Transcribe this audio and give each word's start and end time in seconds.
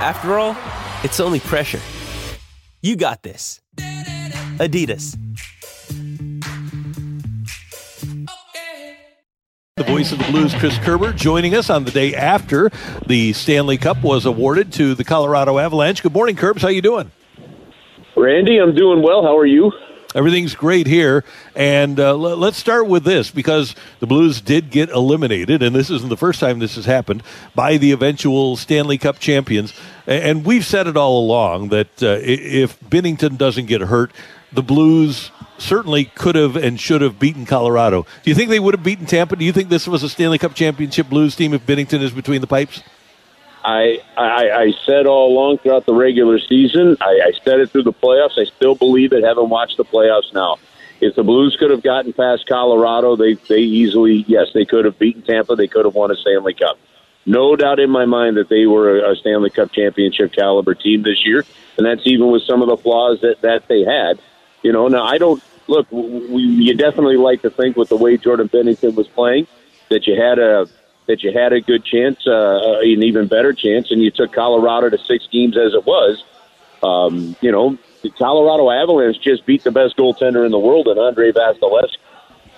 After 0.00 0.38
all, 0.38 0.56
it's 1.02 1.18
only 1.18 1.40
pressure. 1.40 1.80
You 2.82 2.94
got 2.94 3.24
this. 3.24 3.60
Adidas. 4.58 5.18
The 9.76 9.84
voice 9.84 10.12
of 10.12 10.18
the 10.18 10.24
Blues, 10.30 10.54
Chris 10.54 10.78
Kerber, 10.78 11.12
joining 11.12 11.56
us 11.56 11.68
on 11.68 11.82
the 11.82 11.90
day 11.90 12.14
after 12.14 12.70
the 13.06 13.32
Stanley 13.32 13.76
Cup 13.76 14.00
was 14.02 14.24
awarded 14.24 14.72
to 14.74 14.94
the 14.94 15.02
Colorado 15.02 15.58
Avalanche. 15.58 16.02
Good 16.02 16.12
morning, 16.12 16.36
Kerbs. 16.36 16.62
How 16.62 16.68
you 16.68 16.82
doing? 16.82 17.10
Randy, 18.16 18.58
I'm 18.58 18.76
doing 18.76 19.02
well. 19.02 19.22
How 19.24 19.36
are 19.36 19.46
you? 19.46 19.72
Everything's 20.14 20.54
great 20.54 20.86
here. 20.86 21.24
And 21.54 22.00
uh, 22.00 22.10
l- 22.10 22.36
let's 22.36 22.56
start 22.56 22.86
with 22.86 23.04
this 23.04 23.30
because 23.30 23.74
the 24.00 24.06
Blues 24.06 24.40
did 24.40 24.70
get 24.70 24.88
eliminated, 24.90 25.62
and 25.62 25.74
this 25.74 25.90
isn't 25.90 26.08
the 26.08 26.16
first 26.16 26.40
time 26.40 26.58
this 26.58 26.76
has 26.76 26.86
happened, 26.86 27.22
by 27.54 27.76
the 27.76 27.92
eventual 27.92 28.56
Stanley 28.56 28.98
Cup 28.98 29.18
champions. 29.18 29.72
And 30.06 30.44
we've 30.44 30.64
said 30.64 30.86
it 30.86 30.96
all 30.96 31.18
along 31.18 31.68
that 31.68 32.02
uh, 32.02 32.18
if 32.22 32.80
Binnington 32.80 33.36
doesn't 33.36 33.66
get 33.66 33.82
hurt, 33.82 34.12
the 34.50 34.62
Blues 34.62 35.30
certainly 35.58 36.06
could 36.06 36.36
have 36.36 36.56
and 36.56 36.80
should 36.80 37.02
have 37.02 37.18
beaten 37.18 37.44
Colorado. 37.44 38.06
Do 38.22 38.30
you 38.30 38.34
think 38.34 38.48
they 38.48 38.60
would 38.60 38.74
have 38.74 38.84
beaten 38.84 39.06
Tampa? 39.06 39.36
Do 39.36 39.44
you 39.44 39.52
think 39.52 39.68
this 39.68 39.86
was 39.86 40.02
a 40.02 40.08
Stanley 40.08 40.38
Cup 40.38 40.54
championship 40.54 41.08
Blues 41.08 41.36
team 41.36 41.52
if 41.52 41.66
Binnington 41.66 42.00
is 42.00 42.12
between 42.12 42.40
the 42.40 42.46
pipes? 42.46 42.82
I, 43.64 44.00
I 44.16 44.50
I 44.50 44.72
said 44.86 45.06
all 45.06 45.32
along 45.32 45.58
throughout 45.58 45.86
the 45.86 45.94
regular 45.94 46.38
season. 46.38 46.96
I, 47.00 47.20
I 47.26 47.32
said 47.44 47.60
it 47.60 47.70
through 47.70 47.84
the 47.84 47.92
playoffs. 47.92 48.38
I 48.38 48.44
still 48.44 48.74
believe 48.74 49.12
it. 49.12 49.24
Haven't 49.24 49.50
watched 49.50 49.76
the 49.76 49.84
playoffs 49.84 50.32
now. 50.32 50.56
If 51.00 51.14
the 51.14 51.22
Blues 51.22 51.56
could 51.58 51.70
have 51.70 51.82
gotten 51.82 52.12
past 52.12 52.46
Colorado, 52.46 53.16
they 53.16 53.34
they 53.34 53.60
easily 53.60 54.24
yes 54.28 54.48
they 54.54 54.64
could 54.64 54.84
have 54.84 54.98
beaten 54.98 55.22
Tampa. 55.22 55.56
They 55.56 55.68
could 55.68 55.84
have 55.84 55.94
won 55.94 56.10
a 56.10 56.16
Stanley 56.16 56.54
Cup. 56.54 56.78
No 57.26 57.56
doubt 57.56 57.78
in 57.78 57.90
my 57.90 58.06
mind 58.06 58.36
that 58.36 58.48
they 58.48 58.66
were 58.66 58.98
a 59.04 59.14
Stanley 59.16 59.50
Cup 59.50 59.72
championship 59.72 60.32
caliber 60.32 60.74
team 60.74 61.02
this 61.02 61.26
year, 61.26 61.44
and 61.76 61.86
that's 61.86 62.02
even 62.04 62.30
with 62.30 62.42
some 62.42 62.62
of 62.62 62.68
the 62.68 62.76
flaws 62.76 63.20
that 63.20 63.42
that 63.42 63.68
they 63.68 63.84
had. 63.84 64.18
You 64.62 64.72
know, 64.72 64.88
now 64.88 65.04
I 65.04 65.18
don't 65.18 65.42
look. 65.66 65.86
We, 65.90 66.42
you 66.42 66.74
definitely 66.74 67.16
like 67.16 67.42
to 67.42 67.50
think 67.50 67.76
with 67.76 67.90
the 67.90 67.96
way 67.96 68.16
Jordan 68.16 68.48
Binnington 68.48 68.94
was 68.94 69.08
playing 69.08 69.46
that 69.90 70.06
you 70.06 70.20
had 70.20 70.38
a 70.38 70.66
that 71.08 71.24
you 71.24 71.32
had 71.32 71.52
a 71.52 71.60
good 71.60 71.84
chance, 71.84 72.26
uh, 72.26 72.78
an 72.80 73.02
even 73.02 73.26
better 73.26 73.52
chance, 73.52 73.90
and 73.90 74.00
you 74.00 74.10
took 74.10 74.32
Colorado 74.32 74.90
to 74.90 74.98
six 74.98 75.26
games 75.32 75.56
as 75.56 75.74
it 75.74 75.84
was. 75.84 76.22
Um, 76.82 77.34
you 77.40 77.50
know, 77.50 77.76
the 78.02 78.10
Colorado 78.10 78.70
Avalanche 78.70 79.18
just 79.20 79.44
beat 79.44 79.64
the 79.64 79.72
best 79.72 79.96
goaltender 79.96 80.44
in 80.44 80.52
the 80.52 80.58
world, 80.58 80.86
and 80.86 81.00
Andrei 81.00 81.32
Vasilevskiy. 81.32 81.96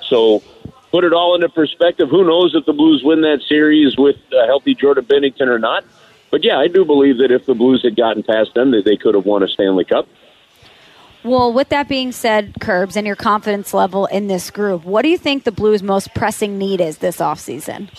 So, 0.02 0.42
put 0.90 1.04
it 1.04 1.12
all 1.12 1.36
into 1.36 1.48
perspective. 1.48 2.10
Who 2.10 2.24
knows 2.24 2.54
if 2.54 2.66
the 2.66 2.72
Blues 2.72 3.02
win 3.04 3.20
that 3.22 3.40
series 3.48 3.96
with 3.96 4.16
a 4.32 4.46
healthy 4.46 4.74
Jordan 4.74 5.04
Binnington 5.04 5.46
or 5.46 5.60
not? 5.60 5.84
But 6.32 6.42
yeah, 6.42 6.58
I 6.58 6.66
do 6.66 6.84
believe 6.84 7.18
that 7.18 7.30
if 7.30 7.46
the 7.46 7.54
Blues 7.54 7.82
had 7.82 7.96
gotten 7.96 8.24
past 8.24 8.54
them, 8.54 8.72
that 8.72 8.84
they 8.84 8.96
could 8.96 9.14
have 9.14 9.26
won 9.26 9.44
a 9.44 9.48
Stanley 9.48 9.84
Cup. 9.84 10.08
Well, 11.22 11.52
with 11.52 11.68
that 11.68 11.86
being 11.86 12.12
said, 12.12 12.54
Kerbs, 12.54 12.96
and 12.96 13.06
your 13.06 13.16
confidence 13.16 13.72
level 13.74 14.06
in 14.06 14.26
this 14.26 14.50
group, 14.50 14.84
what 14.84 15.02
do 15.02 15.08
you 15.08 15.18
think 15.18 15.44
the 15.44 15.52
Blues' 15.52 15.82
most 15.82 16.14
pressing 16.14 16.58
need 16.58 16.80
is 16.80 16.98
this 16.98 17.18
offseason? 17.18 17.90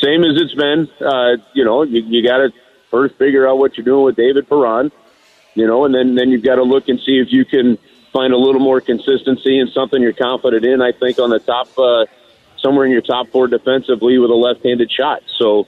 Same 0.00 0.24
as 0.24 0.40
it's 0.40 0.54
been. 0.54 0.88
Uh, 1.00 1.36
you 1.54 1.64
know, 1.64 1.82
you, 1.82 2.02
you 2.02 2.26
got 2.26 2.38
to 2.38 2.52
first 2.90 3.16
figure 3.16 3.48
out 3.48 3.58
what 3.58 3.76
you're 3.76 3.84
doing 3.84 4.04
with 4.04 4.16
David 4.16 4.48
Perron, 4.48 4.92
you 5.54 5.66
know, 5.66 5.84
and 5.84 5.94
then, 5.94 6.14
then 6.14 6.30
you've 6.30 6.44
got 6.44 6.56
to 6.56 6.62
look 6.62 6.88
and 6.88 7.00
see 7.00 7.18
if 7.18 7.32
you 7.32 7.44
can 7.44 7.78
find 8.12 8.32
a 8.32 8.36
little 8.36 8.60
more 8.60 8.80
consistency 8.80 9.58
and 9.58 9.70
something 9.70 10.00
you're 10.00 10.12
confident 10.12 10.64
in. 10.64 10.80
I 10.80 10.92
think 10.92 11.18
on 11.18 11.30
the 11.30 11.38
top, 11.38 11.68
uh, 11.78 12.06
somewhere 12.58 12.86
in 12.86 12.92
your 12.92 13.02
top 13.02 13.28
four 13.28 13.48
defensively 13.48 14.18
with 14.18 14.30
a 14.30 14.34
left-handed 14.34 14.90
shot. 14.90 15.22
So 15.38 15.66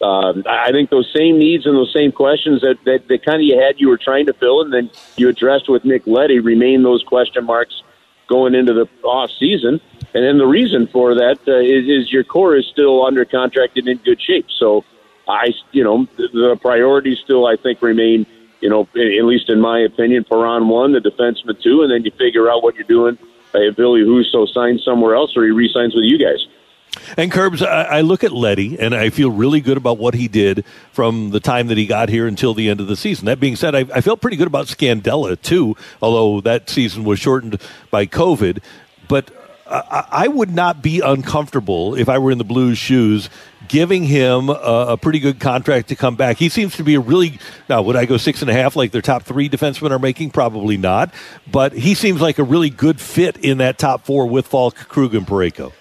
um, 0.00 0.44
I 0.48 0.70
think 0.70 0.90
those 0.90 1.10
same 1.14 1.38
needs 1.38 1.66
and 1.66 1.74
those 1.74 1.92
same 1.92 2.12
questions 2.12 2.60
that, 2.60 2.76
that, 2.84 3.08
that 3.08 3.24
kind 3.24 3.36
of 3.36 3.42
you 3.42 3.60
had, 3.60 3.80
you 3.80 3.88
were 3.88 3.98
trying 3.98 4.26
to 4.26 4.32
fill, 4.32 4.60
and 4.62 4.72
then 4.72 4.90
you 5.16 5.28
addressed 5.28 5.68
with 5.68 5.84
Nick 5.84 6.06
Leddy, 6.06 6.38
remain 6.38 6.82
those 6.82 7.02
question 7.02 7.44
marks 7.44 7.82
going 8.28 8.54
into 8.54 8.74
the 8.74 8.86
off 9.02 9.30
season. 9.38 9.80
And 10.14 10.24
then 10.24 10.38
the 10.38 10.46
reason 10.46 10.86
for 10.86 11.14
that 11.14 11.38
uh, 11.46 11.58
is, 11.58 11.88
is 11.88 12.12
your 12.12 12.24
core 12.24 12.56
is 12.56 12.66
still 12.66 13.04
under 13.04 13.24
contract 13.24 13.76
and 13.76 13.88
in 13.88 13.98
good 13.98 14.20
shape. 14.20 14.46
So 14.50 14.84
I, 15.28 15.52
you 15.72 15.84
know, 15.84 16.06
the, 16.16 16.28
the 16.28 16.58
priorities 16.60 17.18
still 17.18 17.46
I 17.46 17.56
think 17.56 17.82
remain. 17.82 18.26
You 18.60 18.68
know, 18.68 18.80
at 18.80 19.24
least 19.24 19.50
in 19.50 19.60
my 19.60 19.78
opinion, 19.78 20.24
Perron 20.24 20.68
one, 20.68 20.92
the 20.92 20.98
defenseman 20.98 21.62
two, 21.62 21.82
and 21.82 21.92
then 21.92 22.02
you 22.04 22.10
figure 22.10 22.50
out 22.50 22.62
what 22.62 22.74
you're 22.74 22.84
doing. 22.84 23.16
Uh, 23.54 23.60
if 23.60 23.76
Ville 23.76 23.94
Husso 23.94 24.48
signs 24.52 24.82
somewhere 24.84 25.14
else 25.14 25.36
or 25.36 25.44
he 25.44 25.50
re-signs 25.50 25.94
with 25.94 26.04
you 26.04 26.18
guys. 26.18 26.46
And 27.16 27.30
Kerbs, 27.30 27.64
I, 27.64 27.84
I 27.84 28.00
look 28.00 28.24
at 28.24 28.32
Leddy 28.32 28.78
and 28.78 28.94
I 28.94 29.10
feel 29.10 29.30
really 29.30 29.60
good 29.60 29.76
about 29.76 29.98
what 29.98 30.14
he 30.14 30.26
did 30.26 30.64
from 30.92 31.30
the 31.30 31.40
time 31.40 31.68
that 31.68 31.78
he 31.78 31.86
got 31.86 32.08
here 32.08 32.26
until 32.26 32.52
the 32.52 32.68
end 32.68 32.80
of 32.80 32.88
the 32.88 32.96
season. 32.96 33.26
That 33.26 33.38
being 33.40 33.56
said, 33.56 33.74
I, 33.74 33.86
I 33.94 34.00
felt 34.00 34.20
pretty 34.20 34.36
good 34.36 34.46
about 34.46 34.66
Scandella 34.66 35.40
too, 35.40 35.76
although 36.02 36.40
that 36.40 36.68
season 36.68 37.04
was 37.04 37.18
shortened 37.20 37.60
by 37.90 38.06
COVID. 38.06 38.62
But 39.06 39.30
I, 39.70 40.28
would 40.28 40.50
not 40.50 40.82
be 40.82 41.00
uncomfortable 41.00 41.94
if 41.94 42.08
I 42.08 42.18
were 42.18 42.30
in 42.30 42.38
the 42.38 42.44
Blues' 42.44 42.78
shoes 42.78 43.28
giving 43.68 44.02
him 44.04 44.48
a, 44.48 44.52
a, 44.52 44.96
pretty 44.96 45.18
good 45.18 45.40
contract 45.40 45.88
to 45.88 45.96
come 45.96 46.16
back. 46.16 46.38
He 46.38 46.48
seems 46.48 46.76
to 46.76 46.82
be 46.82 46.94
a 46.94 47.00
really 47.00 47.38
now. 47.68 47.82
Would 47.82 47.96
I 47.96 48.06
go 48.06 48.16
six 48.16 48.40
and 48.40 48.50
a 48.50 48.54
half 48.54 48.76
like 48.76 48.92
their 48.92 49.02
top 49.02 49.24
three 49.24 49.48
defensemen 49.48 49.90
are 49.90 49.98
making? 49.98 50.30
Probably 50.30 50.78
not. 50.78 51.12
But 51.50 51.74
he 51.74 51.94
seems 51.94 52.20
like 52.20 52.38
a 52.38 52.44
really 52.44 52.70
good 52.70 53.00
fit 53.00 53.36
in 53.38 53.58
that 53.58 53.78
top 53.78 54.06
four 54.06 54.26
with 54.26 54.46
Falk, 54.46 54.74
Krug, 54.74 55.14
and 55.14 55.26
Parayko. 55.26 55.72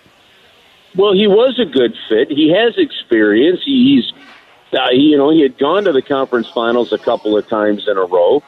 Well, 0.97 1.13
he 1.13 1.27
was 1.27 1.59
a 1.59 1.65
good 1.65 1.95
fit. 2.09 2.29
He 2.29 2.51
has 2.51 2.77
experience. 2.77 3.61
He's, 3.63 4.11
uh, 4.73 4.89
you 4.91 5.17
know, 5.17 5.29
he 5.29 5.41
had 5.41 5.57
gone 5.57 5.85
to 5.85 5.93
the 5.93 6.01
conference 6.01 6.49
finals 6.49 6.91
a 6.91 6.97
couple 6.97 7.37
of 7.37 7.47
times 7.47 7.87
in 7.87 7.97
a 7.97 8.03
row. 8.03 8.43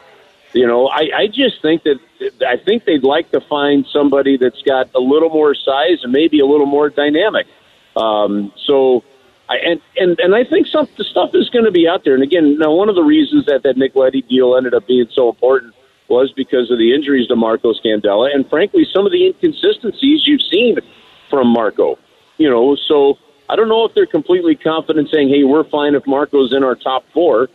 You 0.52 0.66
know, 0.66 0.88
I, 0.88 1.10
I 1.14 1.26
just 1.28 1.62
think 1.62 1.84
that 1.84 2.00
I 2.46 2.56
think 2.56 2.84
they'd 2.84 3.04
like 3.04 3.30
to 3.30 3.40
find 3.40 3.86
somebody 3.92 4.36
that's 4.36 4.60
got 4.62 4.90
a 4.94 5.00
little 5.00 5.30
more 5.30 5.54
size 5.54 6.02
and 6.02 6.12
maybe 6.12 6.40
a 6.40 6.46
little 6.46 6.66
more 6.66 6.90
dynamic. 6.90 7.46
Um, 7.96 8.52
so, 8.66 9.04
I, 9.48 9.58
and 9.58 9.80
and 9.96 10.18
and 10.18 10.34
I 10.34 10.44
think 10.44 10.66
some 10.66 10.88
the 10.96 11.04
stuff 11.04 11.30
is 11.34 11.48
going 11.50 11.66
to 11.66 11.70
be 11.70 11.86
out 11.86 12.04
there. 12.04 12.14
And 12.14 12.22
again, 12.22 12.58
now 12.58 12.72
one 12.72 12.88
of 12.88 12.96
the 12.96 13.02
reasons 13.02 13.46
that 13.46 13.62
that 13.62 13.76
Nick 13.76 13.94
Leddy 13.94 14.22
deal 14.22 14.56
ended 14.56 14.74
up 14.74 14.86
being 14.88 15.06
so 15.12 15.28
important 15.28 15.74
was 16.08 16.32
because 16.32 16.70
of 16.72 16.78
the 16.78 16.92
injuries 16.92 17.28
to 17.28 17.36
Marco 17.36 17.72
Scandella, 17.72 18.34
and 18.34 18.48
frankly, 18.50 18.84
some 18.92 19.06
of 19.06 19.12
the 19.12 19.26
inconsistencies 19.26 20.26
you've 20.26 20.42
seen 20.42 20.78
from 21.28 21.46
Marco. 21.46 21.96
You 22.38 22.50
know, 22.50 22.74
so 22.74 23.18
I 23.48 23.54
don't 23.54 23.68
know 23.68 23.84
if 23.84 23.94
they're 23.94 24.06
completely 24.06 24.56
confident 24.56 25.10
saying, 25.10 25.28
"Hey, 25.28 25.44
we're 25.44 25.62
fine 25.62 25.94
if 25.94 26.04
Marco's 26.08 26.52
in 26.52 26.64
our 26.64 26.74
top 26.74 27.04
four 27.12 27.48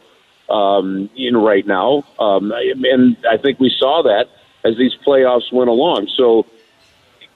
um, 0.50 1.10
in 1.16 1.36
right 1.38 1.66
now," 1.66 2.04
um, 2.20 2.52
and 2.52 3.18
I 3.30 3.38
think 3.38 3.60
we 3.60 3.74
saw 3.78 4.04
that 4.04 4.30
as 4.64 4.78
these 4.78 4.96
playoffs 5.06 5.52
went 5.52 5.70
along. 5.70 6.08
So 6.16 6.46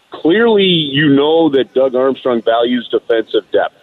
clearly, 0.10 0.64
you 0.64 1.10
know 1.10 1.50
that 1.50 1.74
Doug 1.74 1.96
Armstrong 1.96 2.42
values 2.42 2.88
defensive 2.90 3.50
depth. 3.52 3.76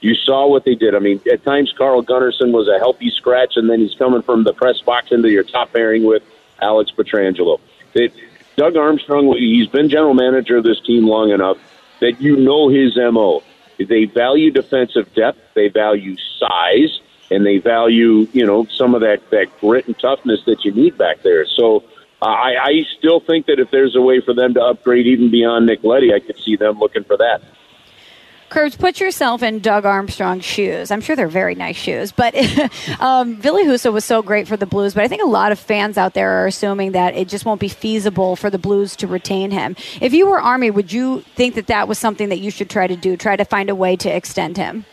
You 0.00 0.14
saw 0.14 0.46
what 0.46 0.64
they 0.64 0.74
did. 0.74 0.94
I 0.94 1.00
mean, 1.00 1.20
at 1.30 1.44
times 1.44 1.72
Carl 1.76 2.04
Gunnarsson 2.04 2.52
was 2.52 2.68
a 2.68 2.78
healthy 2.78 3.10
scratch, 3.10 3.56
and 3.56 3.68
then 3.68 3.80
he's 3.80 3.94
coming 3.94 4.22
from 4.22 4.44
the 4.44 4.52
press 4.52 4.80
box 4.80 5.10
into 5.10 5.30
your 5.30 5.42
top 5.42 5.72
pairing 5.72 6.04
with 6.04 6.22
Alex 6.60 6.92
Pietrangelo. 6.96 7.60
It, 7.94 8.12
Doug 8.56 8.76
Armstrong, 8.76 9.34
he's 9.36 9.68
been 9.68 9.88
general 9.88 10.14
manager 10.14 10.56
of 10.56 10.64
this 10.64 10.80
team 10.80 11.04
long 11.04 11.30
enough 11.30 11.58
that 12.00 12.20
you 12.20 12.36
know 12.36 12.68
his 12.68 12.96
MO. 12.96 13.42
They 13.78 14.04
value 14.04 14.50
defensive 14.50 15.12
depth, 15.14 15.38
they 15.54 15.68
value 15.68 16.16
size, 16.38 17.00
and 17.30 17.44
they 17.44 17.58
value, 17.58 18.26
you 18.32 18.44
know, 18.46 18.66
some 18.66 18.94
of 18.94 19.00
that, 19.02 19.20
that 19.30 19.46
grit 19.60 19.86
and 19.86 19.98
toughness 19.98 20.40
that 20.46 20.64
you 20.64 20.72
need 20.72 20.96
back 20.96 21.22
there. 21.22 21.46
So 21.46 21.84
uh, 22.22 22.26
I, 22.26 22.54
I 22.62 22.84
still 22.98 23.20
think 23.20 23.46
that 23.46 23.60
if 23.60 23.70
there's 23.70 23.94
a 23.96 24.00
way 24.00 24.20
for 24.20 24.34
them 24.34 24.54
to 24.54 24.62
upgrade 24.62 25.06
even 25.06 25.30
beyond 25.30 25.66
Nick 25.66 25.84
Leddy, 25.84 26.12
I 26.12 26.20
could 26.20 26.38
see 26.38 26.56
them 26.56 26.78
looking 26.78 27.04
for 27.04 27.16
that. 27.16 27.42
Kerbs, 28.50 28.78
put 28.78 28.98
yourself 28.98 29.42
in 29.42 29.58
Doug 29.58 29.84
Armstrong's 29.84 30.44
shoes. 30.44 30.90
I'm 30.90 31.02
sure 31.02 31.14
they're 31.14 31.28
very 31.28 31.54
nice 31.54 31.76
shoes, 31.76 32.12
but 32.12 32.34
um, 33.00 33.34
Billy 33.34 33.68
was 33.68 34.04
so 34.04 34.22
great 34.22 34.48
for 34.48 34.56
the 34.56 34.64
Blues. 34.64 34.94
But 34.94 35.04
I 35.04 35.08
think 35.08 35.22
a 35.22 35.26
lot 35.26 35.52
of 35.52 35.58
fans 35.58 35.98
out 35.98 36.14
there 36.14 36.42
are 36.42 36.46
assuming 36.46 36.92
that 36.92 37.14
it 37.14 37.28
just 37.28 37.44
won't 37.44 37.60
be 37.60 37.68
feasible 37.68 38.36
for 38.36 38.48
the 38.48 38.58
Blues 38.58 38.96
to 38.96 39.06
retain 39.06 39.50
him. 39.50 39.76
If 40.00 40.14
you 40.14 40.26
were 40.26 40.40
Army, 40.40 40.70
would 40.70 40.92
you 40.92 41.20
think 41.36 41.56
that 41.56 41.66
that 41.66 41.88
was 41.88 41.98
something 41.98 42.30
that 42.30 42.38
you 42.38 42.50
should 42.50 42.70
try 42.70 42.86
to 42.86 42.96
do? 42.96 43.18
Try 43.18 43.36
to 43.36 43.44
find 43.44 43.68
a 43.68 43.74
way 43.74 43.96
to 43.96 44.08
extend 44.08 44.56
him. 44.56 44.86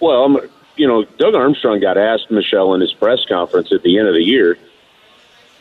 Well, 0.00 0.24
I'm, 0.24 0.50
you 0.76 0.86
know, 0.86 1.04
Doug 1.04 1.34
Armstrong 1.34 1.80
got 1.80 1.96
asked 1.96 2.30
Michelle 2.30 2.74
in 2.74 2.80
his 2.80 2.92
press 2.92 3.24
conference 3.26 3.72
at 3.72 3.82
the 3.82 3.98
end 3.98 4.08
of 4.08 4.14
the 4.14 4.22
year, 4.22 4.58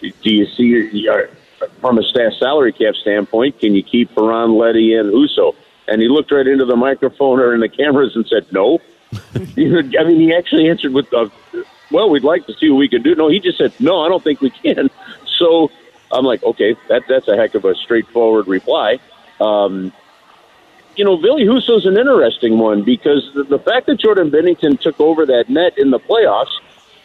do 0.02 0.34
you 0.34 0.46
see 0.48 1.08
from 1.80 1.98
a 1.98 2.04
staff 2.04 2.34
salary 2.34 2.74
cap 2.74 2.96
standpoint, 2.96 3.60
can 3.60 3.74
you 3.76 3.84
keep 3.84 4.14
Perron, 4.14 4.58
Leddy, 4.58 4.96
and 4.96 5.12
Husso? 5.12 5.56
And 5.88 6.02
he 6.02 6.08
looked 6.08 6.32
right 6.32 6.48
into 6.48 6.66
the 6.66 6.76
microphone 6.76 7.40
or 7.40 7.54
in 7.54 7.62
the 7.62 7.70
cameras 7.70 8.16
and 8.16 8.28
said, 8.28 8.46
no. 8.52 8.80
I 9.36 9.40
mean, 9.56 10.20
he 10.20 10.34
actually 10.34 10.70
answered 10.70 10.94
with, 10.94 11.12
a, 11.14 11.32
well, 11.92 12.10
we'd 12.10 12.24
like 12.24 12.46
to 12.48 12.54
see 12.54 12.70
what 12.70 12.78
we 12.78 12.90
can 12.90 13.02
do. 13.02 13.16
No, 13.16 13.30
he 13.30 13.40
just 13.40 13.58
said, 13.58 13.74
no, 13.80 14.02
I 14.02 14.10
don't 14.10 14.24
think 14.24 14.42
we 14.42 14.50
can. 14.50 14.90
So 15.40 15.72
I'm 16.12 16.24
like, 16.24 16.44
okay, 16.44 16.76
that, 16.88 17.04
that's 17.10 17.28
a 17.28 17.36
heck 17.36 17.56
of 17.56 17.66
a 17.66 17.74
straightforward 17.76 18.48
reply. 18.48 19.00
Um, 19.42 19.92
you 20.96 21.04
know, 21.04 21.18
Ville 21.18 21.40
Husso's 21.46 21.86
an 21.86 21.98
interesting 21.98 22.58
one 22.58 22.84
because 22.84 23.30
the, 23.34 23.44
the 23.44 23.60
fact 23.60 23.88
that 23.88 24.00
Jordan 24.00 24.30
Binnington 24.30 24.80
took 24.80 25.00
over 25.00 25.26
that 25.26 25.50
net 25.50 25.78
in 25.78 25.92
the 25.92 26.00
playoffs 26.00 26.60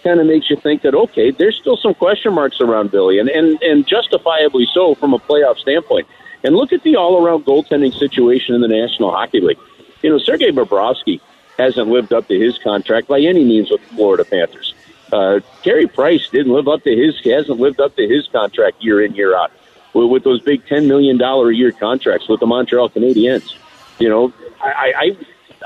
kind 0.05 0.21
of 0.21 0.27
makes 0.27 0.51
you 0.51 0.57
think 0.57 0.83
that 0.83 0.95
okay, 0.95 1.31
there's 1.31 1.57
still 1.57 1.77
some 1.77 1.95
question 1.95 2.33
marks 2.33 2.61
around 2.61 2.91
Billy, 2.91 3.19
and 3.19 3.29
and 3.29 3.61
and 3.63 3.87
justifiably 3.87 4.67
so 4.73 4.95
from 4.95 5.15
a 5.15 5.19
playoff 5.19 5.59
standpoint. 5.59 6.07
And 6.45 6.55
look 6.55 6.73
at 6.73 6.85
the 6.85 6.95
all-around 6.95 7.45
goaltending 7.47 7.93
situation 7.93 8.55
in 8.55 8.61
the 8.61 8.69
National 8.69 9.11
Hockey 9.11 9.41
League. 9.41 9.59
You 10.03 10.11
know, 10.11 10.19
Sergei 10.19 10.53
Bobrovsky 10.53 11.21
hasn't 11.59 11.89
lived 11.89 12.13
up 12.13 12.29
to 12.29 12.39
his 12.39 12.57
contract 12.59 13.09
by 13.09 13.21
any 13.21 13.45
means 13.45 13.73
with 13.73 13.81
the 13.89 13.97
Florida 13.97 14.25
Panthers. 14.25 14.73
Uh, 15.13 15.41
Carey 15.65 15.89
Price 15.89 16.29
didn't 16.29 16.53
live 16.53 16.69
up 16.69 16.85
to 16.85 16.95
his 16.95 17.19
hasn't 17.25 17.59
lived 17.59 17.81
up 17.81 17.97
to 17.97 18.07
his 18.07 18.29
contract 18.29 18.83
year 18.83 19.03
in 19.05 19.15
year 19.15 19.37
out 19.37 19.51
with, 19.95 20.11
with 20.11 20.25
those 20.25 20.41
big 20.43 20.65
ten 20.67 20.87
million 20.87 21.19
dollar 21.19 21.51
a 21.51 21.55
year 21.55 21.73
contracts 21.73 22.29
with 22.29 22.41
the 22.41 22.47
Montreal 22.47 22.89
Canadiens. 22.91 23.57
You 23.99 24.09
know, 24.09 24.33
I, 24.61 24.93
I 24.97 25.17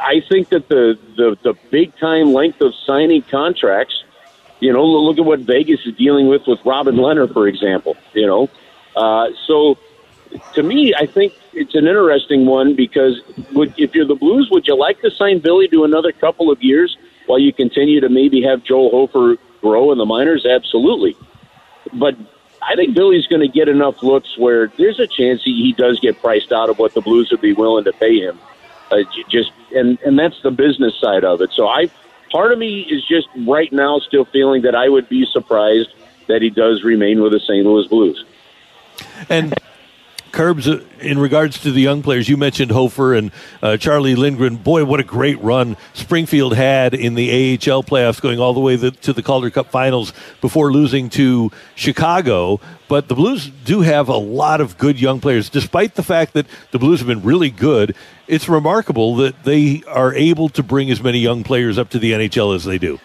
I 0.01 0.21
think 0.29 0.49
that 0.51 0.69
the, 0.69 0.99
the, 1.17 1.37
the 1.43 1.55
big 1.71 1.97
time 1.99 2.33
length 2.33 2.61
of 2.61 2.75
signing 2.87 3.23
contracts, 3.23 4.05
you 4.61 4.73
know, 4.73 4.85
look 4.85 5.19
at 5.19 5.25
what 5.25 5.41
Vegas 5.41 5.81
is 5.85 5.95
dealing 5.97 6.29
with 6.29 6.43
with 6.47 6.61
Robin 6.65 6.97
Leonard, 6.97 7.33
for 7.33 7.49
example, 7.49 7.97
you 8.15 8.27
know. 8.27 8.49
Uh, 8.97 9.29
so 9.47 9.79
to 10.55 10.63
me, 10.63 10.95
I 10.95 11.07
think 11.07 11.35
it's 11.53 11.75
an 11.75 11.87
interesting 11.87 12.47
one 12.47 12.75
because 12.75 13.21
would, 13.53 13.75
if 13.77 13.95
you're 13.95 14.07
the 14.07 14.15
Blues, 14.15 14.49
would 14.51 14.67
you 14.67 14.77
like 14.77 15.01
to 15.03 15.11
sign 15.11 15.41
Billy 15.41 15.69
to 15.69 15.85
another 15.85 16.13
couple 16.13 16.51
of 16.51 16.63
years 16.63 16.97
while 17.27 17.39
you 17.39 17.53
continue 17.53 18.01
to 18.01 18.09
maybe 18.09 18.43
have 18.43 18.63
Joel 18.63 18.91
Hofer 18.91 19.37
grow 19.61 19.93
in 19.93 19.99
the 19.99 20.07
minors? 20.07 20.47
Absolutely. 20.47 21.17
But 21.93 22.17
I 22.69 22.77
think 22.77 22.95
Billy's 22.95 23.27
going 23.27 23.41
to 23.41 23.49
get 23.49 23.69
enough 23.69 24.03
looks 24.03 24.39
where 24.39 24.69
there's 24.79 25.01
a 25.01 25.07
chance 25.07 25.43
he, 25.43 25.63
he 25.63 25.73
does 25.73 25.99
get 26.01 26.21
priced 26.21 26.53
out 26.53 26.71
of 26.71 26.79
what 26.79 26.95
the 26.95 27.01
Blues 27.01 27.31
would 27.31 27.41
be 27.41 27.53
willing 27.53 27.85
to 27.85 27.93
pay 27.93 28.21
him. 28.21 28.39
Uh, 28.91 28.99
just 29.29 29.51
and 29.75 29.99
and 30.05 30.19
that's 30.19 30.41
the 30.43 30.51
business 30.51 30.99
side 31.01 31.25
of 31.25 31.41
it. 31.41 31.51
So 31.53 31.67
I, 31.67 31.91
part 32.31 32.53
of 32.53 32.59
me 32.59 32.81
is 32.83 33.05
just 33.07 33.27
right 33.47 33.73
now 33.73 33.99
still 34.01 34.27
feeling 34.27 34.63
that 34.63 34.75
I 34.75 34.89
would 34.89 35.09
be 35.09 35.27
surprised 35.27 35.91
that 36.29 36.43
he 36.43 36.51
does 36.51 36.85
remain 36.85 37.23
with 37.23 37.33
the 37.33 37.41
St. 37.41 37.65
Louis 37.65 37.87
Blues. 37.89 38.25
And 39.29 39.55
Kerbs, 40.33 40.67
uh, 40.67 40.83
in 41.01 41.19
regards 41.19 41.61
to 41.61 41.71
the 41.71 41.81
young 41.81 42.03
players, 42.03 42.29
you 42.29 42.39
mentioned 42.39 42.71
Hofer 42.71 43.15
and 43.15 43.31
uh, 43.63 43.77
Charlie 43.77 44.15
Lindgren. 44.15 44.57
Boy, 44.57 44.85
what 44.85 44.99
a 44.99 45.05
great 45.05 45.41
run 45.43 45.77
Springfield 45.93 46.55
had 46.55 46.95
in 46.95 47.15
the 47.15 47.31
AHL 47.31 47.83
playoffs, 47.83 48.21
going 48.21 48.41
all 48.41 48.55
the 48.55 48.61
way 48.61 48.77
the, 48.77 48.91
to 48.91 49.13
the 49.13 49.23
Calder 49.23 49.51
Cup 49.51 49.71
finals 49.71 50.15
before 50.41 50.73
losing 50.73 51.11
to 51.11 51.51
Chicago. 51.75 52.61
But 52.89 53.09
the 53.09 53.15
Blues 53.15 53.51
do 53.65 53.83
have 53.83 54.09
a 54.09 54.17
lot 54.17 54.61
of 54.63 54.79
good 54.79 54.99
young 54.99 55.21
players. 55.21 55.51
Despite 55.51 55.95
the 55.97 56.03
fact 56.03 56.33
that 56.33 56.47
the 56.71 56.79
Blues 56.79 57.01
have 57.01 57.09
been 57.09 57.23
really 57.23 57.51
good, 57.51 57.95
it's 58.27 58.49
remarkable 58.49 59.17
that 59.17 59.45
they 59.45 59.83
are 59.87 60.15
able 60.15 60.49
to 60.51 60.63
bring 60.63 60.91
as 60.91 61.03
many 61.03 61.19
young 61.19 61.45
players 61.45 61.79
up 61.79 61.91
to 61.91 61.99
the 61.99 62.13
NHL 62.13 62.55
as 62.55 62.65
they 62.65 62.79
do. 62.79 62.99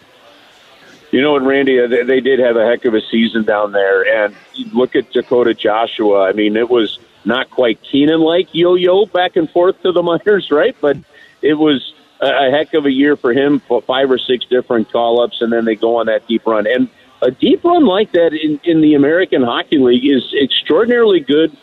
You 1.12 1.22
know 1.22 1.34
what, 1.34 1.44
Randy? 1.44 1.80
Uh, 1.80 1.88
they 1.88 2.20
did 2.20 2.40
have 2.40 2.58
a 2.58 2.66
heck 2.66 2.86
of 2.86 2.94
a 2.94 3.02
season 3.02 3.44
down 3.44 3.72
there, 3.72 4.26
and 4.26 4.36
look 4.74 4.96
at 4.96 5.12
Dakota 5.12 5.54
Joshua. 5.54 6.28
I 6.28 6.34
mean, 6.34 6.58
it 6.58 6.70
was 6.70 7.00
not 7.28 7.52
quite 7.52 7.80
Keenan 7.84 8.22
like 8.22 8.48
yo 8.54 8.76
yo 8.76 9.06
back 9.06 9.36
and 9.36 9.50
forth 9.52 9.80
to 9.84 9.92
the 9.92 10.02
minors, 10.26 10.50
right? 10.50 10.76
But 10.80 10.98
it 11.42 11.54
was 11.54 11.94
a 12.20 12.50
heck 12.50 12.74
of 12.74 12.86
a 12.86 12.92
year 12.92 13.16
for 13.16 13.32
him, 13.32 13.60
for 13.60 13.82
five 13.82 14.10
or 14.10 14.18
six 14.18 14.46
different 14.46 14.92
call 14.92 15.22
ups, 15.22 15.42
and 15.42 15.54
then 15.54 15.66
they 15.66 15.76
go 15.76 15.98
on 15.98 16.08
that 16.08 16.28
deep 16.28 16.48
run. 16.48 16.66
And 16.66 16.90
a 17.22 17.30
deep 17.30 17.64
run 17.64 17.86
like 17.86 18.12
that 18.14 18.34
in, 18.34 18.60
in 18.64 18.82
the 18.82 18.96
American 18.96 19.44
Hockey 19.44 19.78
League 19.78 20.06
is 20.06 20.34
extraordinarily 20.34 21.20
good, 21.20 21.56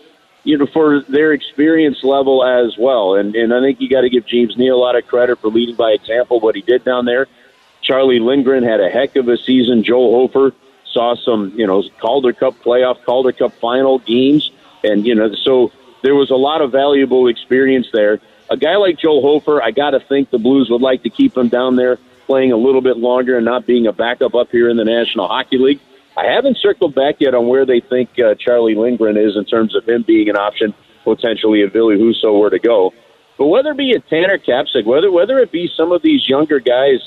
you 0.45 0.59
know, 0.59 0.67
for 0.67 1.01
their 1.01 1.33
experience 1.33 2.05
level 2.05 2.45
as 2.45 2.77
well. 2.79 3.17
And 3.17 3.35
and 3.35 3.53
I 3.53 3.61
think 3.61 3.81
you 3.81 3.89
got 3.89 4.03
to 4.03 4.11
give 4.11 4.27
James 4.27 4.57
Neal 4.57 4.77
a 4.77 4.79
lot 4.79 4.97
of 4.97 5.07
credit 5.07 5.41
for 5.41 5.49
leading 5.49 5.75
by 5.75 5.91
example 5.91 6.41
what 6.41 6.55
he 6.55 6.63
did 6.63 6.85
down 6.85 7.05
there. 7.05 7.27
Charlie 7.83 8.21
Lindgren 8.21 8.63
had 8.63 8.81
a 8.81 8.89
heck 8.89 9.17
of 9.17 9.29
a 9.29 9.37
season. 9.37 9.83
Joe 9.83 10.11
Hofer 10.11 10.53
saw 10.87 11.17
some, 11.17 11.53
you 11.57 11.67
know, 11.67 11.83
Calder 12.01 12.33
Cup 12.33 12.55
playoff, 12.63 13.03
Calder 13.05 13.33
Cup 13.33 13.53
final 13.55 13.99
games 13.99 14.51
and, 14.85 15.07
you 15.07 15.15
know, 15.15 15.35
so 15.35 15.73
there 16.03 16.15
was 16.15 16.31
a 16.31 16.37
lot 16.37 16.61
of 16.61 16.71
valuable 16.71 17.29
experience 17.29 17.87
there. 17.93 18.21
A 18.51 18.57
guy 18.57 18.77
like 18.77 18.99
Joel 18.99 19.23
Hofer, 19.23 19.63
I 19.63 19.71
got 19.71 19.91
to 19.91 20.01
think 20.01 20.31
the 20.31 20.39
Blues 20.39 20.69
would 20.71 20.83
like 20.83 21.03
to 21.05 21.11
keep 21.11 21.37
him 21.37 21.49
down 21.49 21.77
there 21.77 21.99
playing 22.27 22.53
a 22.53 22.57
little 22.57 22.81
bit 22.81 22.97
longer 22.97 23.37
and 23.37 23.45
not 23.45 23.67
being 23.67 23.87
a 23.87 23.93
backup 23.93 24.35
up 24.35 24.51
here 24.51 24.69
in 24.69 24.77
the 24.77 24.85
National 24.85 25.29
Hockey 25.29 25.59
League. 25.59 25.81
I 26.17 26.27
haven't 26.27 26.59
circled 26.59 26.95
back 26.95 27.17
yet 27.21 27.35
on 27.35 27.49
where 27.49 27.67
they 27.67 27.81
think 27.81 28.11
uh, 28.19 28.35
Charlie 28.37 28.75
Lindgren 28.75 29.17
is 29.17 29.37
in 29.37 29.45
terms 29.45 29.75
of 29.75 29.89
him 29.89 30.03
being 30.03 30.29
an 30.29 30.37
option, 30.37 30.75
potentially 31.03 31.63
if 31.63 31.73
Ville 31.73 31.89
Husso 31.89 32.39
were 32.39 32.51
to 32.51 32.59
go. 32.59 32.95
But 33.37 33.47
whether 33.47 33.73
it 33.73 33.77
be 33.77 33.93
a 33.93 34.01
Tanner 34.01 34.39
Kaspick, 34.39 34.85
whether 34.85 35.11
whether 35.11 35.39
it 35.39 35.51
be 35.51 35.69
some 35.77 35.91
of 35.91 36.03
these 36.03 36.29
younger 36.29 36.61
guys, 36.61 37.01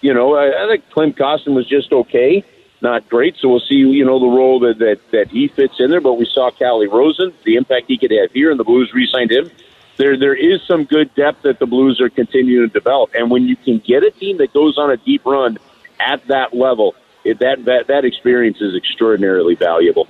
you 0.00 0.12
know, 0.12 0.34
I, 0.34 0.64
I 0.64 0.68
think 0.68 0.90
Klim 0.90 1.12
Kostin 1.12 1.54
was 1.54 1.66
just 1.68 1.92
okay 1.92 2.44
not 2.82 3.08
great. 3.08 3.36
So 3.38 3.48
we'll 3.48 3.60
see, 3.60 3.74
you 3.74 4.04
know, 4.04 4.18
the 4.18 4.26
role 4.26 4.60
that, 4.60 4.78
that, 4.78 5.00
that 5.10 5.28
he 5.28 5.48
fits 5.48 5.74
in 5.78 5.90
there. 5.90 6.00
But 6.00 6.14
we 6.14 6.26
saw 6.26 6.50
Calle 6.50 6.86
Rosen, 6.86 7.32
the 7.44 7.56
impact 7.56 7.86
he 7.88 7.98
could 7.98 8.10
have 8.10 8.32
here, 8.32 8.50
and 8.50 8.58
the 8.58 8.64
Blues 8.64 8.92
re-signed 8.94 9.30
him. 9.30 9.50
There, 9.96 10.16
there 10.16 10.34
is 10.34 10.62
some 10.66 10.84
good 10.84 11.14
depth 11.14 11.42
that 11.42 11.58
the 11.58 11.66
Blues 11.66 12.00
are 12.00 12.08
continuing 12.08 12.68
to 12.68 12.72
develop. 12.72 13.10
And 13.14 13.30
when 13.30 13.44
you 13.44 13.56
can 13.56 13.78
get 13.78 14.02
a 14.02 14.10
team 14.10 14.38
that 14.38 14.52
goes 14.52 14.78
on 14.78 14.90
a 14.90 14.96
deep 14.96 15.26
run 15.26 15.58
at 15.98 16.26
that 16.28 16.54
level, 16.54 16.94
it, 17.24 17.38
that, 17.40 17.64
that, 17.66 17.88
that 17.88 18.04
experience 18.04 18.62
is 18.62 18.74
extraordinarily 18.74 19.56
valuable. 19.56 20.08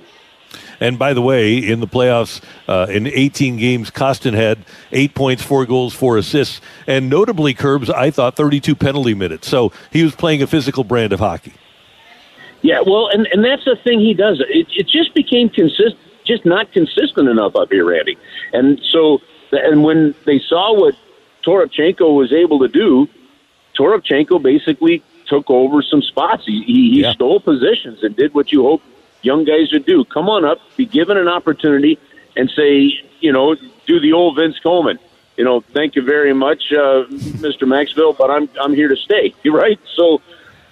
And 0.79 0.97
by 0.97 1.13
the 1.13 1.21
way, 1.21 1.57
in 1.57 1.79
the 1.79 1.87
playoffs, 1.87 2.41
uh, 2.67 2.87
in 2.89 3.05
18 3.05 3.57
games, 3.57 3.91
Kostin 3.91 4.33
had 4.33 4.65
eight 4.91 5.13
points, 5.13 5.43
four 5.43 5.65
goals, 5.65 5.93
four 5.93 6.17
assists, 6.17 6.59
and 6.87 7.09
notably, 7.09 7.53
Kerbs, 7.53 7.93
I 7.93 8.09
thought 8.11 8.35
32 8.35 8.75
penalty 8.75 9.13
minutes. 9.13 9.47
So 9.47 9.71
he 9.91 10.03
was 10.03 10.15
playing 10.15 10.41
a 10.41 10.47
physical 10.47 10.83
brand 10.83 11.13
of 11.13 11.19
hockey. 11.19 11.53
Yeah, 12.61 12.81
well, 12.85 13.07
and 13.07 13.27
and 13.27 13.43
that's 13.43 13.65
the 13.65 13.75
thing 13.75 13.99
he 13.99 14.13
does. 14.13 14.39
It 14.47 14.67
it 14.75 14.87
just 14.87 15.13
became 15.13 15.49
consistent, 15.49 15.97
just 16.25 16.45
not 16.45 16.71
consistent 16.71 17.27
enough 17.27 17.55
up 17.55 17.71
here, 17.71 17.85
Randy. 17.85 18.17
And 18.53 18.79
so, 18.91 19.19
and 19.51 19.83
when 19.83 20.13
they 20.25 20.39
saw 20.39 20.79
what 20.79 20.95
Toropchenko 21.43 22.15
was 22.15 22.31
able 22.31 22.59
to 22.59 22.67
do, 22.67 23.07
Toropchenko 23.75 24.41
basically 24.41 25.03
took 25.25 25.49
over 25.49 25.81
some 25.81 26.01
spots. 26.01 26.45
He 26.45 26.63
he, 26.63 26.91
he 26.91 27.01
yeah. 27.01 27.13
stole 27.13 27.39
positions 27.39 28.03
and 28.03 28.15
did 28.15 28.33
what 28.33 28.51
you 28.51 28.63
hope 28.63 28.83
young 29.21 29.43
guys 29.43 29.71
would 29.71 29.85
do. 29.85 30.03
Come 30.05 30.29
on 30.29 30.45
up, 30.45 30.59
be 30.77 30.85
given 30.85 31.17
an 31.17 31.27
opportunity, 31.27 31.99
and 32.35 32.49
say, 32.49 32.93
you 33.19 33.31
know, 33.31 33.55
do 33.85 33.99
the 33.99 34.13
old 34.13 34.35
Vince 34.35 34.59
Coleman. 34.59 34.99
You 35.37 35.45
know, 35.45 35.61
thank 35.61 35.95
you 35.95 36.01
very 36.01 36.33
much, 36.33 36.71
uh, 36.71 37.05
Mr. 37.41 37.63
Maxvill, 37.63 38.15
but 38.17 38.29
I'm 38.29 38.49
I'm 38.61 38.73
here 38.73 38.87
to 38.87 38.97
stay. 38.97 39.33
Right? 39.45 39.79
So 39.95 40.21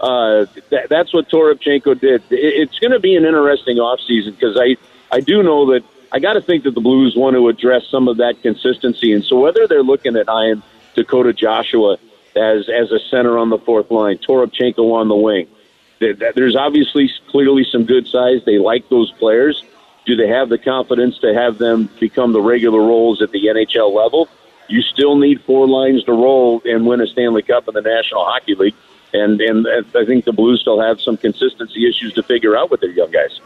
uh, 0.02 0.46
that, 0.70 0.88
that's 0.90 1.14
what 1.14 1.30
Toropchenko 1.30 2.00
did. 2.00 2.24
It, 2.30 2.40
it's 2.40 2.80
going 2.80 2.92
to 2.92 3.00
be 3.00 3.16
an 3.16 3.26
interesting 3.26 3.78
offseason 3.78 4.38
because 4.38 4.58
I, 4.58 4.78
I 5.12 5.20
do 5.20 5.44
know 5.44 5.74
that 5.74 5.84
I 6.12 6.20
got 6.20 6.34
to 6.34 6.42
think 6.42 6.64
that 6.64 6.76
the 6.76 6.82
Blues 6.82 7.16
want 7.16 7.36
to 7.36 7.48
address 7.50 7.86
some 7.88 8.08
of 8.08 8.18
that 8.18 8.42
consistency. 8.42 9.14
And 9.14 9.24
so 9.24 9.40
whether 9.40 9.68
they're 9.68 9.84
looking 9.84 10.16
at 10.16 10.28
Ian 10.28 10.64
Dakota 10.96 11.34
Joshua 11.34 11.98
as 12.36 12.70
as 12.70 12.92
a 12.92 13.00
center 13.10 13.38
on 13.38 13.50
the 13.50 13.58
fourth 13.58 13.92
line, 13.92 14.18
Toropchenko 14.18 14.94
on 14.94 15.08
the 15.08 15.16
wing, 15.16 15.48
there's 16.00 16.56
obviously 16.56 17.12
clearly 17.28 17.66
some 17.70 17.86
good 17.86 18.08
size. 18.08 18.42
They 18.46 18.58
like 18.58 18.90
those 18.90 19.12
players. 19.14 19.64
Do 20.06 20.16
they 20.16 20.28
have 20.28 20.50
the 20.50 20.58
confidence 20.58 21.20
to 21.20 21.34
have 21.34 21.58
them 21.58 21.90
become 22.00 22.32
the 22.32 22.42
regular 22.42 22.80
roles 22.80 23.22
at 23.22 23.32
the 23.32 23.46
NHL 23.46 23.94
level? 23.94 24.30
You 24.68 24.82
still 24.82 25.18
need 25.18 25.42
four 25.42 25.68
lines 25.68 26.04
to 26.06 26.14
roll 26.14 26.62
and 26.64 26.86
win 26.86 27.02
a 27.02 27.08
Stanley 27.08 27.42
Cup 27.42 27.68
in 27.68 27.74
the 27.74 27.82
National 27.82 28.24
Hockey 28.24 28.56
League 28.56 28.76
and 29.14 29.42
and 29.42 29.68
I 29.96 30.06
think 30.06 30.26
the 30.26 30.34
Blues 30.34 30.62
still 30.62 30.80
have 30.80 31.00
some 31.02 31.18
consistency 31.18 31.88
issues 31.90 32.14
to 32.14 32.24
figure 32.24 32.56
out 32.56 32.72
with 32.72 32.82
their 32.82 32.92
young 32.92 33.12
guys. 33.12 33.40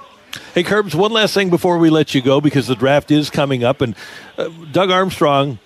Hey, 0.54 0.64
Kerbs, 0.64 0.96
one 0.96 1.12
last 1.12 1.34
thing 1.34 1.50
before 1.50 1.78
we 1.78 1.90
let 1.90 2.16
you 2.16 2.22
go 2.22 2.42
because 2.42 2.68
the 2.68 2.76
draft 2.76 3.12
is 3.12 3.30
coming 3.30 3.64
up, 3.64 3.82
and 3.82 3.96
uh, 4.38 4.50
Doug 4.72 4.90
Armstrong 4.90 5.60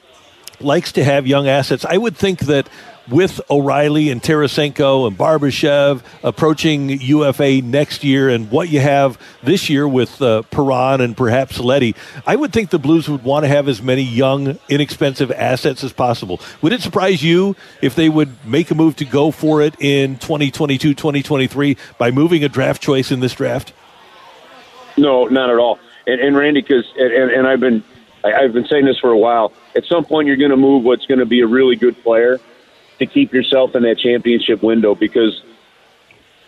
likes 0.60 0.92
to 0.94 1.04
have 1.04 1.28
young 1.28 1.48
assets. 1.48 1.86
I 1.86 1.98
would 1.98 2.18
think 2.18 2.42
that 2.42 2.68
with 3.10 3.40
O'Reilly 3.50 4.10
and 4.10 4.22
Tarasenko 4.22 5.08
and 5.08 5.18
Barbashev 5.18 6.02
approaching 6.24 6.90
UFA 6.90 7.62
next 7.62 8.04
year 8.04 8.30
and 8.30 8.52
what 8.52 8.70
you 8.70 8.80
have 8.80 9.18
this 9.44 9.70
year 9.70 9.88
with 9.88 10.22
uh, 10.22 10.42
Perron 10.44 11.02
and 11.02 11.16
perhaps 11.16 11.60
Leddy, 11.60 11.96
I 12.26 12.36
would 12.36 12.52
think 12.52 12.70
the 12.70 12.80
Blues 12.80 13.08
would 13.10 13.24
want 13.24 13.44
to 13.44 13.48
have 13.48 13.68
as 13.68 13.82
many 13.82 14.04
young, 14.04 14.60
inexpensive 14.70 15.32
assets 15.32 15.84
as 15.84 15.94
possible. 15.94 16.42
Would 16.62 16.74
it 16.74 16.82
surprise 16.82 17.24
you 17.24 17.56
if 17.82 17.96
they 17.96 18.10
would 18.10 18.46
make 18.46 18.72
a 18.72 18.76
move 18.76 18.96
to 18.98 19.06
go 19.06 19.32
for 19.32 19.62
it 19.62 19.76
in 19.80 20.18
2022, 20.18 20.94
2023 20.94 21.78
by 21.98 22.12
moving 22.12 22.44
a 22.44 22.50
draft 22.50 22.82
choice 22.82 23.12
in 23.12 23.20
this 23.20 23.34
draft? 23.34 23.74
No, 24.98 25.26
not 25.26 25.50
at 25.50 25.58
all. 25.58 25.80
And, 26.06 26.20
and 26.20 26.36
Randy, 26.36 26.62
because 26.62 26.86
and, 26.98 27.32
and 27.32 27.48
I've 27.48 27.60
been 27.60 27.84
I've 28.24 28.52
been 28.52 28.68
saying 28.68 28.86
this 28.86 28.98
for 29.00 29.12
a 29.12 29.18
while. 29.18 29.54
At 29.76 29.86
some 29.86 30.04
point, 30.04 30.28
you're 30.28 30.38
going 30.38 30.52
to 30.52 30.58
move 30.58 30.84
what's 30.84 31.06
going 31.06 31.20
to 31.20 31.26
be 31.26 31.42
a 31.42 31.48
really 31.48 31.76
good 31.76 32.02
player 32.02 32.40
to 33.00 33.06
keep 33.06 33.34
yourself 33.34 33.76
in 33.76 33.84
that 33.84 34.00
championship 34.00 34.64
window 34.64 34.96
because 34.96 35.42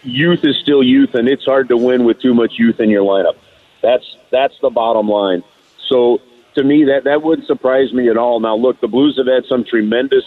youth 0.03 0.43
is 0.43 0.57
still 0.57 0.83
youth, 0.83 1.15
and 1.15 1.27
it's 1.27 1.45
hard 1.45 1.69
to 1.69 1.77
win 1.77 2.05
with 2.05 2.19
too 2.21 2.33
much 2.33 2.53
youth 2.57 2.79
in 2.79 2.89
your 2.89 3.03
lineup. 3.03 3.35
That's 3.81 4.17
that's 4.31 4.57
the 4.61 4.69
bottom 4.69 5.07
line. 5.07 5.43
So 5.87 6.21
to 6.55 6.63
me, 6.63 6.85
that 6.85 7.03
that 7.05 7.21
wouldn't 7.21 7.47
surprise 7.47 7.93
me 7.93 8.09
at 8.09 8.17
all. 8.17 8.39
Now, 8.39 8.55
look, 8.55 8.79
the 8.81 8.87
Blues 8.87 9.17
have 9.17 9.27
had 9.27 9.45
some 9.45 9.63
tremendous 9.63 10.23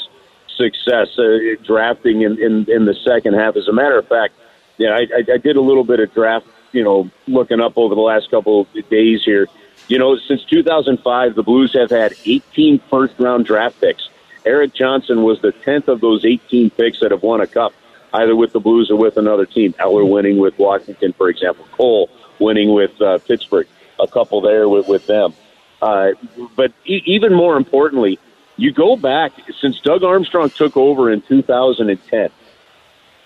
success 0.56 1.18
uh, 1.18 1.38
drafting 1.64 2.22
in, 2.22 2.40
in 2.40 2.70
in 2.70 2.84
the 2.84 2.94
second 3.04 3.34
half. 3.34 3.56
As 3.56 3.68
a 3.68 3.72
matter 3.72 3.98
of 3.98 4.08
fact, 4.08 4.34
yeah, 4.78 4.90
I, 4.90 5.00
I, 5.00 5.34
I 5.34 5.36
did 5.38 5.56
a 5.56 5.60
little 5.60 5.84
bit 5.84 6.00
of 6.00 6.12
draft, 6.14 6.46
you 6.72 6.82
know, 6.82 7.10
looking 7.26 7.60
up 7.60 7.76
over 7.76 7.94
the 7.94 8.00
last 8.00 8.30
couple 8.30 8.62
of 8.62 8.88
days 8.88 9.22
here. 9.24 9.48
You 9.88 9.98
know, 9.98 10.16
since 10.16 10.44
2005, 10.44 11.34
the 11.34 11.42
Blues 11.42 11.74
have 11.74 11.90
had 11.90 12.14
18 12.24 12.80
first 12.90 13.14
round 13.18 13.44
draft 13.44 13.80
picks. 13.80 14.08
Erik 14.44 14.74
Johnson 14.74 15.22
was 15.22 15.40
the 15.40 15.52
10th 15.52 15.88
of 15.88 16.00
those 16.00 16.24
18 16.24 16.70
picks 16.70 17.00
that 17.00 17.10
have 17.10 17.22
won 17.22 17.40
a 17.40 17.46
cup, 17.46 17.72
either 18.12 18.34
with 18.34 18.52
the 18.52 18.60
Blues 18.60 18.90
or 18.90 18.96
with 18.96 19.16
another 19.16 19.46
team. 19.46 19.74
Eller 19.78 20.04
winning 20.04 20.38
with 20.38 20.58
Washington, 20.58 21.12
for 21.12 21.28
example. 21.28 21.66
Cole 21.72 22.10
winning 22.38 22.74
with 22.74 23.00
uh, 23.00 23.18
Pittsburgh, 23.18 23.66
a 24.00 24.06
couple 24.06 24.40
there 24.40 24.68
with, 24.68 24.88
with 24.88 25.06
them. 25.06 25.32
Uh, 25.80 26.12
but 26.56 26.72
e- 26.84 27.02
even 27.06 27.32
more 27.32 27.56
importantly, 27.56 28.18
you 28.56 28.72
go 28.72 28.96
back 28.96 29.32
since 29.60 29.80
Doug 29.80 30.04
Armstrong 30.04 30.50
took 30.50 30.76
over 30.76 31.10
in 31.10 31.22
2010, 31.22 32.30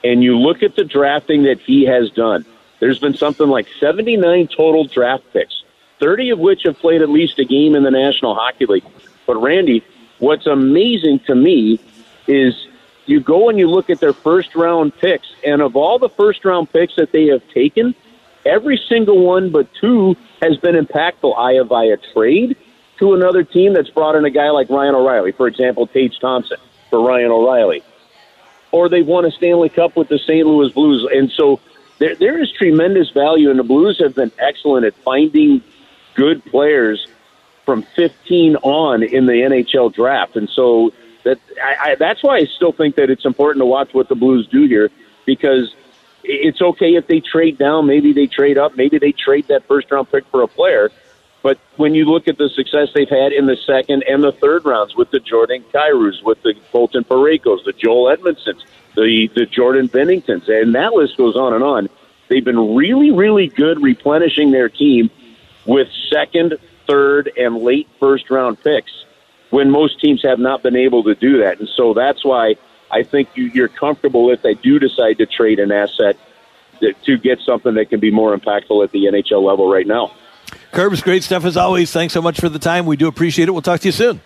and 0.05 0.23
you 0.23 0.39
look 0.39 0.63
at 0.63 0.77
the 0.77 0.85
drafting 0.85 1.45
that 1.45 1.61
he 1.61 1.85
has 1.85 2.11
done. 2.11 2.45
There's 2.81 2.99
been 2.99 3.15
something 3.15 3.49
like 3.49 3.67
79 3.81 4.49
total 4.49 4.85
draft 4.85 5.25
picks, 5.33 5.65
30 5.99 6.31
of 6.31 6.39
which 6.39 6.63
have 6.65 6.79
played 6.79 7.03
at 7.03 7.09
least 7.09 7.39
a 7.39 7.45
game 7.45 7.75
in 7.75 7.83
the 7.83 7.91
National 7.91 8.35
Hockey 8.35 8.67
League. 8.67 8.85
But 9.27 9.37
Randy, 9.37 9.83
what's 10.19 10.47
amazing 10.47 11.21
to 11.21 11.35
me 11.35 11.81
is 12.27 12.55
you 13.07 13.21
go 13.21 13.49
and 13.49 13.59
you 13.59 13.69
look 13.69 13.89
at 13.91 14.01
their 14.01 14.13
first 14.13 14.55
round 14.55 14.97
picks, 14.99 15.29
and 15.45 15.63
of 15.63 15.77
all 15.77 15.99
the 15.99 16.09
first 16.09 16.45
round 16.45 16.73
picks 16.73 16.97
that 16.97 17.13
they 17.13 17.27
have 17.27 17.47
taken, 17.51 17.95
every 18.45 18.81
single 18.89 19.25
one 19.25 19.51
but 19.51 19.73
two 19.75 20.17
has 20.43 20.57
been 20.59 20.75
impactful, 20.75 21.37
either 21.39 21.65
via 21.65 21.97
trade 22.13 22.57
to 22.99 23.15
another 23.15 23.45
team 23.45 23.75
that's 23.75 23.91
brought 23.91 24.17
in 24.17 24.25
a 24.25 24.31
guy 24.31 24.51
like 24.51 24.69
Ryan 24.71 24.95
O'Reilly, 24.95 25.33
for 25.33 25.47
example, 25.47 25.87
Tage 25.87 26.19
Thompson 26.19 26.59
for 26.91 27.01
Ryan 27.01 27.31
O'Reilly, 27.31 27.83
or 28.73 28.89
they've 28.89 29.07
won 29.07 29.25
a 29.25 29.31
Stanley 29.31 29.69
Cup 29.69 29.97
with 29.97 30.09
the 30.09 30.19
St. 30.19 30.47
Louis 30.47 30.73
Blues, 30.73 31.07
and 31.13 31.31
so 31.31 31.61
there 31.99 32.15
there 32.15 32.43
is 32.43 32.51
tremendous 32.53 33.11
value, 33.11 33.51
and 33.51 33.59
the 33.59 33.65
Blues 33.65 33.99
have 34.03 34.15
been 34.15 34.33
excellent 34.39 34.85
at 34.85 34.95
finding 34.97 35.63
good 36.15 36.45
players 36.47 37.07
from 37.67 37.83
15 37.83 38.57
on 38.57 39.03
in 39.03 39.27
the 39.27 39.33
NHL 39.33 39.93
draft, 39.93 40.37
and 40.37 40.49
so 40.49 40.93
that 41.25 41.39
I, 41.63 41.91
I, 41.91 41.95
that's 41.97 42.23
why 42.23 42.39
I 42.39 42.45
still 42.47 42.73
think 42.73 42.97
that 42.97 43.11
it's 43.11 43.27
important 43.27 43.61
to 43.61 43.67
watch 43.67 43.93
what 43.93 44.09
the 44.09 44.15
Blues 44.15 44.47
do 44.47 44.67
here 44.67 44.91
because 45.27 45.75
it's 46.23 46.63
okay 46.63 46.95
if 46.95 47.07
they 47.07 47.21
trade 47.21 47.59
down, 47.59 47.87
maybe 47.87 48.13
they 48.13 48.27
trade 48.27 48.57
up, 48.57 48.77
maybe 48.77 48.99
they 48.99 49.13
trade 49.13 49.49
that 49.49 49.67
first 49.67 49.91
round 49.91 50.11
pick 50.11 50.25
for 50.29 50.43
a 50.43 50.49
player. 50.49 50.91
But 51.43 51.59
when 51.77 51.95
you 51.95 52.07
look 52.07 52.27
at 52.27 52.39
the 52.39 52.49
success 52.49 52.89
they've 52.95 53.09
had 53.09 53.33
in 53.33 53.47
the 53.47 53.57
second 53.57 54.05
and 54.09 54.23
the 54.23 54.33
third 54.33 54.65
rounds 54.65 54.97
with 54.97 55.11
the 55.11 55.21
Jordan 55.21 55.65
Kyrou's, 55.73 56.23
with 56.23 56.43
the 56.43 56.55
Colton 56.73 57.05
Parayko's, 57.05 57.65
the 57.65 57.73
Joel 57.73 58.17
Edmondsons, 58.17 58.65
the 58.97 59.29
the 59.35 59.47
Jordan 59.47 59.89
Binningtons, 59.89 60.49
and 60.49 60.75
that 60.75 60.95
list 60.95 61.17
goes 61.17 61.37
on 61.37 61.53
and 61.53 61.63
on. 61.63 61.89
They've 62.29 62.45
been 62.45 62.75
really, 62.75 63.13
really 63.13 63.47
good 63.47 63.81
replenishing 63.81 64.51
their 64.51 64.69
team 64.69 65.11
with 65.67 65.89
second, 66.11 66.59
third, 66.87 67.33
and 67.37 67.59
late 67.59 67.89
first 67.99 68.31
round 68.31 68.63
picks 68.63 68.93
when 69.51 69.71
most 69.71 70.01
teams 70.01 70.23
have 70.23 70.39
not 70.39 70.63
been 70.63 70.77
able 70.77 71.05
to 71.05 71.15
do 71.15 71.39
that. 71.39 71.61
And 71.61 71.69
so 71.77 71.95
that's 71.95 72.25
why 72.25 72.57
I 72.91 73.03
think 73.03 73.29
you, 73.35 73.45
you're 73.45 73.69
comfortable 73.69 74.31
if 74.31 74.43
they 74.43 74.55
do 74.55 74.79
decide 74.79 75.19
to 75.19 75.27
trade 75.27 75.59
an 75.59 75.73
asset 75.73 76.17
to 77.05 77.17
get 77.17 77.41
something 77.41 77.75
that 77.75 77.89
can 77.89 78.01
be 78.01 78.11
more 78.11 78.37
impactful 78.37 78.85
at 78.85 78.93
the 78.93 79.05
NHL 79.05 79.43
level 79.43 79.71
right 79.71 79.87
now. 79.87 80.13
Kerbs, 80.73 81.03
great 81.03 81.23
stuff 81.23 81.45
as 81.45 81.57
always. 81.57 81.91
Thanks 81.91 82.13
so 82.13 82.21
much 82.21 82.39
for 82.39 82.49
the 82.49 82.59
time. 82.59 82.87
We 82.87 82.97
do 82.97 83.09
appreciate 83.09 83.49
it. 83.49 83.53
We'll 83.53 83.63
talk 83.63 83.81
to 83.81 83.89
you 83.89 83.93
soon. 83.93 84.21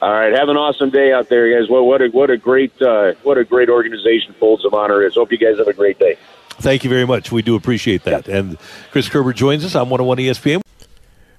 All 0.00 0.12
right, 0.12 0.32
have 0.32 0.48
an 0.48 0.56
awesome 0.56 0.90
day 0.90 1.12
out 1.12 1.28
there, 1.28 1.58
guys. 1.58 1.68
Well, 1.68 1.84
what 1.84 2.00
a 2.00 2.08
what 2.08 2.30
a 2.30 2.36
great 2.36 2.80
uh, 2.80 3.14
what 3.24 3.36
a 3.36 3.44
great 3.44 3.68
organization 3.68 4.32
Folds 4.38 4.64
of 4.64 4.72
Honor 4.72 5.04
is. 5.04 5.14
Hope 5.14 5.32
you 5.32 5.38
guys 5.38 5.58
have 5.58 5.66
a 5.66 5.72
great 5.72 5.98
day. 5.98 6.16
Thank 6.60 6.84
you 6.84 6.90
very 6.90 7.04
much. 7.04 7.32
We 7.32 7.42
do 7.42 7.56
appreciate 7.56 8.04
that. 8.04 8.28
And 8.28 8.58
Chris 8.92 9.08
Kerber 9.08 9.32
joins 9.32 9.64
us 9.64 9.74
on 9.74 9.90
101 9.90 10.18
ESPN. 10.18 10.60